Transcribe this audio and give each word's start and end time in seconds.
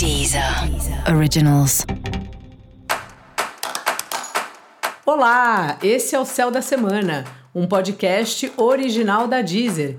Deezer 0.00 0.42
Originals. 1.14 1.84
Olá, 5.04 5.76
esse 5.82 6.16
é 6.16 6.18
o 6.18 6.24
Céu 6.24 6.50
da 6.50 6.62
Semana, 6.62 7.26
um 7.54 7.66
podcast 7.66 8.50
original 8.56 9.28
da 9.28 9.42
Deezer. 9.42 9.98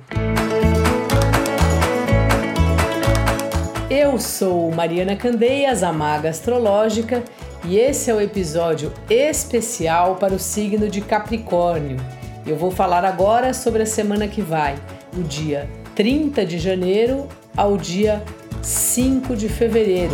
Eu 3.91 4.17
sou 4.17 4.71
Mariana 4.71 5.15
Candeias, 5.15 5.83
a 5.83 5.93
maga 5.93 6.29
astrológica, 6.29 7.23
e 7.63 7.77
esse 7.77 8.09
é 8.09 8.15
o 8.15 8.19
episódio 8.19 8.91
especial 9.07 10.15
para 10.15 10.33
o 10.33 10.39
signo 10.39 10.89
de 10.89 11.01
Capricórnio. 11.01 11.97
Eu 12.43 12.57
vou 12.57 12.71
falar 12.71 13.05
agora 13.05 13.53
sobre 13.53 13.83
a 13.83 13.85
semana 13.85 14.27
que 14.27 14.41
vai, 14.41 14.79
o 15.15 15.21
dia 15.21 15.69
30 15.93 16.43
de 16.43 16.57
janeiro 16.57 17.27
ao 17.55 17.77
dia 17.77 18.23
5 18.63 19.35
de 19.35 19.49
fevereiro. 19.49 20.13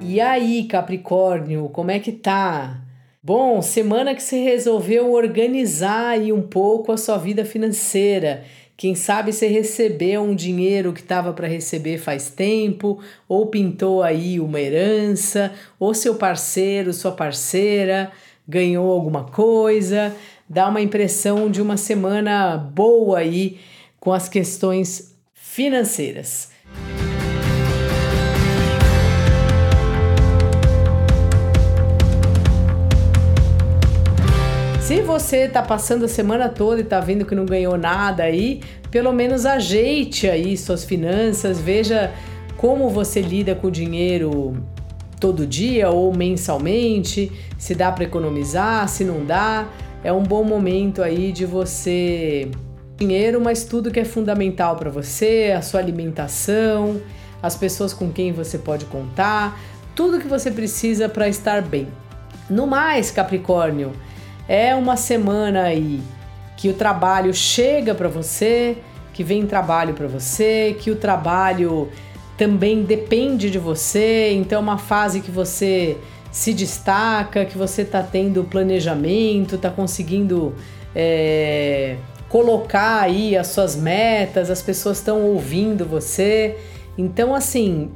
E 0.00 0.18
aí, 0.22 0.64
Capricórnio, 0.64 1.68
como 1.68 1.90
é 1.90 1.98
que 1.98 2.12
tá? 2.12 2.80
Bom, 3.22 3.60
semana 3.60 4.14
que 4.14 4.22
você 4.22 4.42
resolveu 4.42 5.12
organizar 5.12 6.12
aí 6.12 6.32
um 6.32 6.40
pouco 6.40 6.92
a 6.92 6.96
sua 6.96 7.18
vida 7.18 7.44
financeira. 7.44 8.44
Quem 8.74 8.94
sabe 8.94 9.32
você 9.32 9.46
recebeu 9.46 10.22
um 10.22 10.34
dinheiro 10.34 10.94
que 10.94 11.00
estava 11.00 11.30
para 11.34 11.46
receber 11.46 11.98
faz 11.98 12.30
tempo, 12.30 13.00
ou 13.28 13.48
pintou 13.48 14.02
aí 14.02 14.40
uma 14.40 14.58
herança, 14.58 15.52
ou 15.78 15.92
seu 15.92 16.14
parceiro, 16.14 16.92
sua 16.94 17.12
parceira 17.12 18.10
ganhou 18.48 18.90
alguma 18.90 19.24
coisa. 19.24 20.14
Dá 20.48 20.68
uma 20.68 20.80
impressão 20.80 21.50
de 21.50 21.60
uma 21.60 21.76
semana 21.76 22.56
boa 22.56 23.18
aí 23.18 23.58
com 24.00 24.12
as 24.12 24.26
questões 24.26 25.15
financeiras. 25.36 26.50
Se 34.80 35.02
você 35.02 35.38
está 35.38 35.62
passando 35.62 36.04
a 36.04 36.08
semana 36.08 36.48
toda 36.48 36.80
e 36.80 36.84
está 36.84 37.00
vendo 37.00 37.24
que 37.24 37.34
não 37.34 37.44
ganhou 37.44 37.76
nada 37.76 38.22
aí, 38.22 38.60
pelo 38.90 39.12
menos 39.12 39.44
ajeite 39.44 40.28
aí 40.28 40.56
suas 40.56 40.84
finanças, 40.84 41.60
veja 41.60 42.12
como 42.56 42.88
você 42.88 43.20
lida 43.20 43.54
com 43.54 43.66
o 43.66 43.70
dinheiro 43.70 44.56
todo 45.20 45.46
dia 45.46 45.90
ou 45.90 46.14
mensalmente, 46.14 47.32
se 47.58 47.74
dá 47.74 47.90
para 47.90 48.04
economizar, 48.04 48.88
se 48.88 49.04
não 49.04 49.24
dá. 49.24 49.68
É 50.04 50.12
um 50.12 50.22
bom 50.22 50.44
momento 50.44 51.02
aí 51.02 51.32
de 51.32 51.44
você 51.44 52.48
dinheiro, 52.98 53.40
mas 53.40 53.64
tudo 53.64 53.90
que 53.90 54.00
é 54.00 54.04
fundamental 54.04 54.76
para 54.76 54.90
você, 54.90 55.54
a 55.56 55.60
sua 55.60 55.80
alimentação, 55.80 57.00
as 57.42 57.54
pessoas 57.54 57.92
com 57.92 58.10
quem 58.10 58.32
você 58.32 58.58
pode 58.58 58.86
contar, 58.86 59.60
tudo 59.94 60.18
que 60.18 60.26
você 60.26 60.50
precisa 60.50 61.08
para 61.08 61.28
estar 61.28 61.62
bem. 61.62 61.88
No 62.48 62.66
mais, 62.66 63.10
Capricórnio, 63.10 63.92
é 64.48 64.74
uma 64.74 64.96
semana 64.96 65.62
aí 65.62 66.00
que 66.56 66.68
o 66.68 66.74
trabalho 66.74 67.34
chega 67.34 67.94
para 67.94 68.08
você, 68.08 68.78
que 69.12 69.22
vem 69.22 69.46
trabalho 69.46 69.92
para 69.92 70.06
você, 70.06 70.76
que 70.78 70.90
o 70.90 70.96
trabalho 70.96 71.88
também 72.36 72.82
depende 72.82 73.50
de 73.50 73.58
você, 73.58 74.32
então 74.32 74.58
é 74.58 74.62
uma 74.62 74.78
fase 74.78 75.20
que 75.20 75.30
você 75.30 75.96
se 76.30 76.52
destaca, 76.52 77.44
que 77.44 77.56
você 77.56 77.82
está 77.82 78.02
tendo 78.02 78.44
planejamento, 78.44 79.54
está 79.54 79.70
conseguindo 79.70 80.54
é, 80.94 81.96
colocar 82.28 83.00
aí 83.00 83.36
as 83.36 83.48
suas 83.48 83.76
metas, 83.76 84.50
as 84.50 84.62
pessoas 84.62 84.98
estão 84.98 85.22
ouvindo 85.22 85.84
você. 85.84 86.56
Então, 86.98 87.34
assim, 87.34 87.90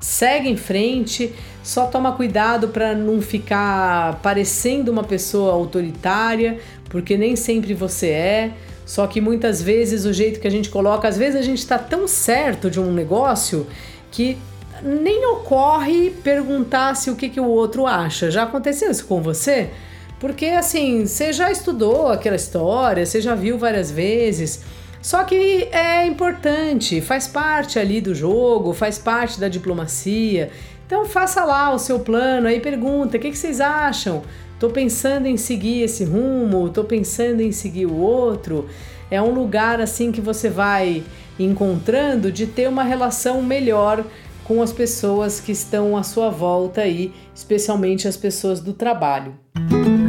segue 0.00 0.48
em 0.48 0.56
frente, 0.56 1.32
só 1.62 1.86
toma 1.86 2.12
cuidado 2.12 2.68
para 2.68 2.94
não 2.94 3.20
ficar 3.20 4.20
parecendo 4.22 4.90
uma 4.90 5.04
pessoa 5.04 5.52
autoritária, 5.52 6.58
porque 6.88 7.16
nem 7.16 7.36
sempre 7.36 7.74
você 7.74 8.08
é. 8.08 8.52
Só 8.86 9.06
que 9.06 9.20
muitas 9.20 9.62
vezes 9.62 10.04
o 10.04 10.12
jeito 10.12 10.40
que 10.40 10.48
a 10.48 10.50
gente 10.50 10.68
coloca, 10.68 11.06
às 11.06 11.16
vezes 11.16 11.36
a 11.36 11.42
gente 11.42 11.58
está 11.58 11.78
tão 11.78 12.08
certo 12.08 12.68
de 12.68 12.80
um 12.80 12.92
negócio 12.92 13.66
que 14.10 14.36
nem 14.82 15.24
ocorre 15.26 16.10
perguntar 16.10 16.96
se 16.96 17.10
o 17.10 17.14
que, 17.14 17.28
que 17.28 17.40
o 17.40 17.44
outro 17.46 17.86
acha. 17.86 18.30
Já 18.30 18.44
aconteceu 18.44 18.90
isso 18.90 19.06
com 19.06 19.22
você? 19.22 19.70
Porque 20.20 20.46
assim, 20.46 21.06
você 21.06 21.32
já 21.32 21.50
estudou 21.50 22.08
aquela 22.08 22.36
história, 22.36 23.04
você 23.06 23.22
já 23.22 23.34
viu 23.34 23.58
várias 23.58 23.90
vezes. 23.90 24.62
Só 25.00 25.24
que 25.24 25.66
é 25.72 26.06
importante, 26.06 27.00
faz 27.00 27.26
parte 27.26 27.78
ali 27.78 28.02
do 28.02 28.14
jogo, 28.14 28.74
faz 28.74 28.98
parte 28.98 29.40
da 29.40 29.48
diplomacia. 29.48 30.50
Então 30.86 31.06
faça 31.06 31.42
lá 31.42 31.72
o 31.72 31.78
seu 31.78 32.00
plano, 32.00 32.46
aí 32.46 32.60
pergunta: 32.60 33.16
o 33.16 33.20
que, 33.20 33.30
que 33.30 33.38
vocês 33.38 33.62
acham? 33.62 34.22
Tô 34.58 34.68
pensando 34.68 35.26
em 35.26 35.38
seguir 35.38 35.84
esse 35.84 36.04
rumo, 36.04 36.68
tô 36.68 36.84
pensando 36.84 37.40
em 37.40 37.50
seguir 37.50 37.86
o 37.86 37.96
outro. 37.96 38.68
É 39.10 39.20
um 39.22 39.32
lugar 39.32 39.80
assim 39.80 40.12
que 40.12 40.20
você 40.20 40.50
vai 40.50 41.02
encontrando 41.38 42.30
de 42.30 42.46
ter 42.46 42.68
uma 42.68 42.82
relação 42.82 43.42
melhor 43.42 44.04
com 44.44 44.60
as 44.60 44.70
pessoas 44.70 45.40
que 45.40 45.52
estão 45.52 45.96
à 45.96 46.02
sua 46.02 46.28
volta 46.28 46.82
aí, 46.82 47.14
especialmente 47.34 48.06
as 48.06 48.18
pessoas 48.18 48.60
do 48.60 48.74
trabalho. 48.74 49.34
Os 49.56 49.99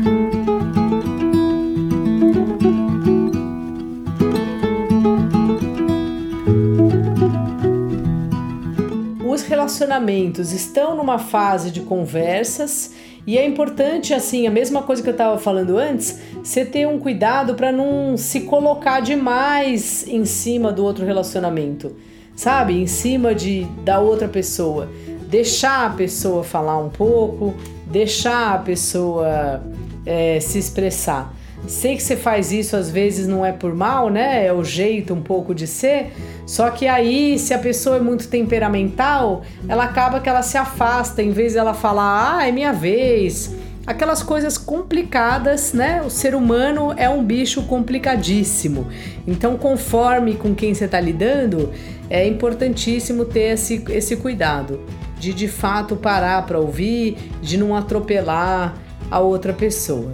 relacionamentos 9.82 10.52
estão 10.52 10.96
numa 10.96 11.18
fase 11.18 11.72
de 11.72 11.82
conversas 11.82 12.94
e 13.26 13.38
é 13.38 13.46
importante, 13.46 14.14
assim, 14.14 14.46
a 14.48 14.52
mesma 14.52 14.84
coisa 14.84 15.02
que 15.02 15.10
eu 15.10 15.14
estava 15.14 15.38
falando 15.40 15.78
antes, 15.78 16.20
você 16.44 16.64
ter 16.64 16.88
um 16.88 17.00
cuidado 17.00 17.56
para 17.56 17.72
não 17.72 18.16
se 18.16 18.42
colocar 18.42 19.00
demais 19.00 20.08
em 20.08 20.26
cima 20.26 20.72
do 20.72 20.84
outro 20.84 21.06
relacionamento, 21.06 21.96
sabe? 22.36 22.80
Em 22.80 22.88
cima 22.88 23.34
de 23.34 23.66
da 23.84 24.00
outra 24.00 24.28
pessoa. 24.28 24.88
Deixar 25.28 25.88
a 25.88 25.90
pessoa 25.92 26.44
falar 26.44 26.78
um 26.78 26.90
pouco, 26.90 27.54
deixar 27.86 28.56
a 28.56 28.58
pessoa 28.60 29.64
é, 30.06 30.40
se 30.40 30.60
expressar. 30.60 31.34
Sei 31.68 31.96
que 31.96 32.04
você 32.04 32.18
faz 32.18 32.52
isso 32.52 32.76
às 32.76 32.90
vezes 32.90 33.28
não 33.28 33.46
é 33.46 33.52
por 33.52 33.74
mal, 33.76 34.10
né? 34.10 34.46
É 34.46 34.54
o 34.54 34.64
jeito 34.64 35.14
um 35.14 35.22
pouco 35.22 35.54
de 35.54 35.68
ser. 35.68 36.12
Só 36.46 36.70
que 36.70 36.88
aí, 36.88 37.38
se 37.38 37.54
a 37.54 37.60
pessoa 37.60 37.98
é 37.98 38.00
muito 38.00 38.28
temperamental, 38.28 39.44
ela 39.68 39.84
acaba 39.84 40.20
que 40.20 40.28
ela 40.28 40.42
se 40.42 40.58
afasta, 40.58 41.22
em 41.22 41.32
vez 41.32 41.54
de 41.54 41.60
ela 41.60 41.74
falar, 41.74 42.38
ah, 42.38 42.48
é 42.48 42.52
minha 42.52 42.74
vez. 42.74 43.56
Aquelas 43.86 44.22
coisas 44.22 44.58
complicadas, 44.58 45.74
né? 45.74 46.02
O 46.02 46.10
ser 46.10 46.36
humano 46.36 46.94
é 46.98 47.10
um 47.10 47.24
bicho 47.24 47.64
complicadíssimo. 47.64 48.88
Então, 49.26 49.58
conforme 49.58 50.36
com 50.36 50.54
quem 50.54 50.74
você 50.74 50.86
está 50.86 51.00
lidando, 51.00 51.72
é 52.10 52.28
importantíssimo 52.28 53.26
ter 53.26 53.54
esse, 53.54 53.84
esse 53.90 54.18
cuidado 54.18 54.80
de 55.22 55.34
de 55.34 55.48
fato 55.48 55.96
parar 55.96 56.46
para 56.48 56.60
ouvir, 56.60 57.16
de 57.44 57.56
não 57.56 57.76
atropelar 57.76 58.76
a 59.10 59.20
outra 59.20 59.54
pessoa. 59.54 60.12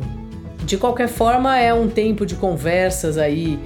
De 0.67 0.75
qualquer 0.75 1.07
forma, 1.07 1.57
é 1.57 1.73
um 1.73 1.87
tempo 1.87 2.25
de 2.25 2.35
conversas 2.35 3.17
aí 3.17 3.57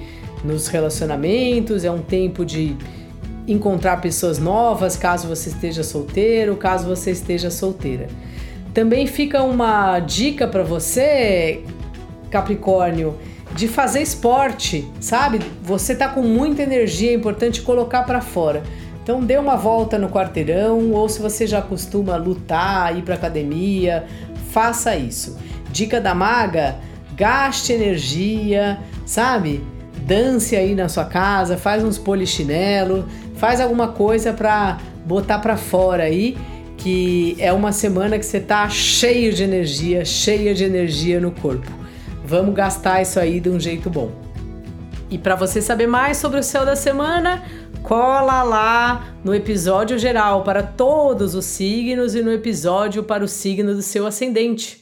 nos 0.44 0.68
relacionamentos, 0.68 1.84
é 1.84 1.90
um 1.90 1.98
tempo 1.98 2.44
de 2.44 2.76
encontrar 3.46 4.00
pessoas 4.00 4.38
novas, 4.38 4.96
caso 4.96 5.26
você 5.26 5.48
esteja 5.48 5.82
solteiro, 5.82 6.54
caso 6.54 6.86
você 6.86 7.10
esteja 7.10 7.50
solteira. 7.50 8.06
Também 8.72 9.08
fica 9.08 9.42
uma 9.42 9.98
dica 9.98 10.46
para 10.46 10.62
você, 10.62 11.64
Capricórnio, 12.30 13.16
de 13.52 13.66
fazer 13.66 14.00
esporte, 14.00 14.88
sabe? 15.00 15.40
Você 15.60 15.96
tá 15.96 16.06
com 16.06 16.22
muita 16.22 16.62
energia, 16.62 17.10
é 17.10 17.14
importante 17.14 17.62
colocar 17.62 18.04
para 18.04 18.20
fora. 18.20 18.62
Então 19.02 19.20
dê 19.20 19.36
uma 19.38 19.56
volta 19.56 19.98
no 19.98 20.08
quarteirão 20.08 20.92
ou 20.92 21.08
se 21.08 21.20
você 21.20 21.48
já 21.48 21.60
costuma 21.60 22.14
lutar, 22.14 22.96
ir 22.96 23.02
para 23.02 23.16
academia, 23.16 24.04
faça 24.52 24.94
isso. 24.94 25.36
Dica 25.72 26.00
da 26.00 26.14
maga: 26.14 26.76
gaste 27.16 27.72
energia, 27.72 28.78
sabe? 29.06 29.62
Dance 30.06 30.56
aí 30.56 30.74
na 30.74 30.88
sua 30.88 31.04
casa, 31.04 31.56
faz 31.56 31.84
uns 31.84 31.98
polichinelo, 31.98 33.06
faz 33.36 33.60
alguma 33.60 33.88
coisa 33.88 34.32
para 34.32 34.78
botar 35.04 35.38
para 35.38 35.56
fora 35.56 36.04
aí, 36.04 36.36
que 36.76 37.36
é 37.38 37.52
uma 37.52 37.72
semana 37.72 38.18
que 38.18 38.26
você 38.26 38.40
tá 38.40 38.68
cheio 38.68 39.32
de 39.32 39.44
energia, 39.44 40.04
cheia 40.04 40.54
de 40.54 40.64
energia 40.64 41.20
no 41.20 41.30
corpo. 41.30 41.70
Vamos 42.24 42.54
gastar 42.54 43.02
isso 43.02 43.20
aí 43.20 43.40
de 43.40 43.50
um 43.50 43.60
jeito 43.60 43.88
bom. 43.88 44.10
E 45.10 45.18
para 45.18 45.36
você 45.36 45.60
saber 45.60 45.86
mais 45.86 46.16
sobre 46.16 46.40
o 46.40 46.42
céu 46.42 46.64
da 46.64 46.74
semana, 46.74 47.44
cola 47.82 48.42
lá 48.42 49.14
no 49.22 49.34
episódio 49.34 49.98
geral 49.98 50.42
para 50.42 50.62
todos 50.62 51.34
os 51.34 51.44
signos 51.44 52.14
e 52.14 52.22
no 52.22 52.32
episódio 52.32 53.02
para 53.02 53.22
o 53.22 53.28
signo 53.28 53.74
do 53.74 53.82
seu 53.82 54.06
ascendente. 54.06 54.81